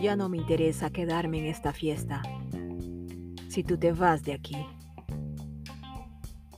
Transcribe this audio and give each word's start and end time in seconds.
Ya 0.00 0.16
no 0.16 0.28
me 0.28 0.36
interesa 0.36 0.90
quedarme 0.90 1.38
en 1.38 1.46
esta 1.46 1.72
fiesta 1.72 2.22
si 3.48 3.64
tú 3.64 3.78
te 3.78 3.92
vas 3.92 4.22
de 4.24 4.32
aquí, 4.32 4.66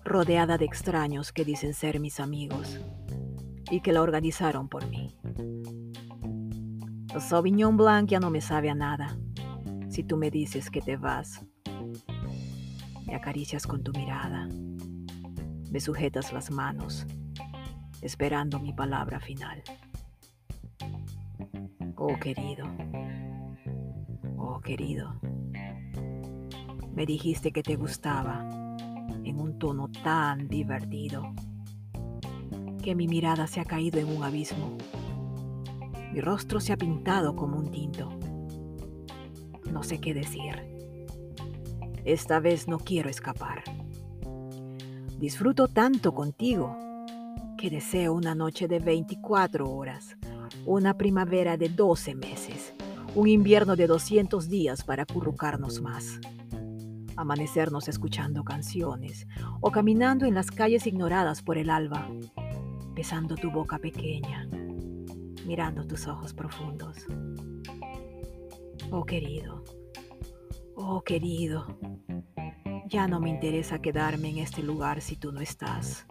rodeada 0.04 0.58
de 0.58 0.64
extraños 0.64 1.30
que 1.30 1.44
dicen 1.44 1.74
ser 1.74 2.00
mis 2.00 2.20
amigos 2.20 2.80
y 3.70 3.80
que 3.82 3.92
la 3.92 4.02
organizaron 4.02 4.68
por 4.68 4.88
mí. 4.88 5.14
El 7.14 7.20
Sauvignon 7.20 7.76
Blanc 7.76 8.08
ya 8.08 8.18
no 8.18 8.30
me 8.30 8.40
sabe 8.40 8.70
a 8.70 8.74
nada 8.74 9.16
si 9.90 10.02
tú 10.02 10.16
me 10.16 10.30
dices 10.30 10.70
que 10.70 10.80
te 10.80 10.96
vas. 10.96 11.44
Me 13.06 13.14
acaricias 13.14 13.66
con 13.66 13.82
tu 13.84 13.92
mirada, 13.92 14.48
me 15.70 15.80
sujetas 15.80 16.32
las 16.32 16.50
manos, 16.50 17.06
esperando 18.00 18.58
mi 18.58 18.72
palabra 18.72 19.20
final. 19.20 19.62
Oh 21.96 22.18
querido, 22.20 22.66
oh 24.38 24.60
querido, 24.60 25.18
me 26.94 27.06
dijiste 27.06 27.52
que 27.52 27.62
te 27.62 27.76
gustaba 27.76 28.48
en 29.24 29.40
un 29.40 29.58
tono 29.58 29.88
tan 29.88 30.48
divertido 30.48 31.34
que 32.82 32.94
mi 32.94 33.08
mirada 33.08 33.46
se 33.46 33.60
ha 33.60 33.64
caído 33.64 33.98
en 33.98 34.16
un 34.16 34.22
abismo. 34.22 34.78
Mi 36.12 36.20
rostro 36.20 36.60
se 36.60 36.72
ha 36.72 36.76
pintado 36.76 37.34
como 37.34 37.58
un 37.58 37.70
tinto. 37.70 38.16
No 39.70 39.82
sé 39.82 39.98
qué 39.98 40.14
decir. 40.14 40.54
Esta 42.04 42.38
vez 42.38 42.68
no 42.68 42.78
quiero 42.78 43.10
escapar. 43.10 43.64
Disfruto 45.18 45.66
tanto 45.68 46.12
contigo 46.12 46.76
que 47.56 47.70
deseo 47.70 48.12
una 48.12 48.34
noche 48.34 48.68
de 48.68 48.80
24 48.80 49.66
horas, 49.66 50.14
una 50.66 50.98
primavera 50.98 51.56
de 51.56 51.70
12 51.70 52.14
meses, 52.14 52.74
un 53.14 53.26
invierno 53.26 53.76
de 53.76 53.86
200 53.86 54.50
días 54.50 54.84
para 54.84 55.04
acurrucarnos 55.04 55.80
más, 55.80 56.20
amanecernos 57.16 57.88
escuchando 57.88 58.44
canciones 58.44 59.26
o 59.62 59.70
caminando 59.70 60.26
en 60.26 60.34
las 60.34 60.50
calles 60.50 60.86
ignoradas 60.86 61.40
por 61.40 61.56
el 61.56 61.70
alba, 61.70 62.10
besando 62.94 63.36
tu 63.36 63.50
boca 63.50 63.78
pequeña, 63.78 64.46
mirando 65.46 65.86
tus 65.86 66.06
ojos 66.08 66.34
profundos. 66.34 67.06
Oh 68.90 69.04
querido, 69.04 69.64
oh 70.74 71.00
querido, 71.00 71.66
ya 72.88 73.08
no 73.08 73.18
me 73.18 73.30
interesa 73.30 73.80
quedarme 73.80 74.28
en 74.30 74.38
este 74.38 74.62
lugar 74.62 75.00
si 75.00 75.16
tú 75.16 75.32
no 75.32 75.40
estás. 75.40 76.06